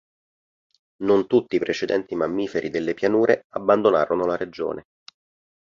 Non 1.03 1.27
tutti 1.27 1.57
i 1.57 1.59
precedenti 1.59 2.15
mammiferi 2.15 2.71
delle 2.71 2.95
pianure 2.95 3.45
abbandonarono 3.49 4.25
la 4.25 4.35
regione. 4.35 4.85